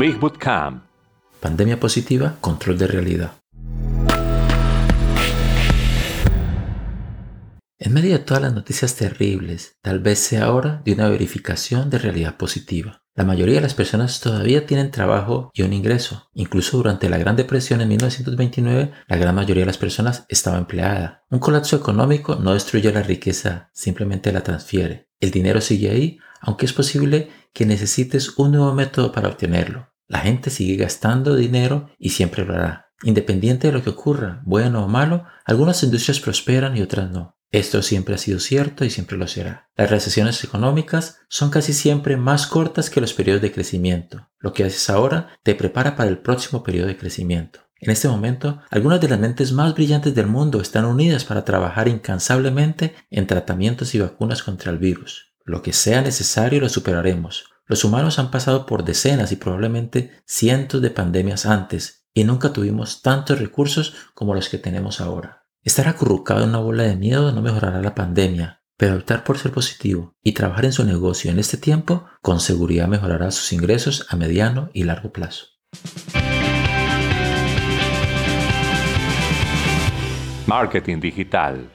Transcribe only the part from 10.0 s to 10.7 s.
sea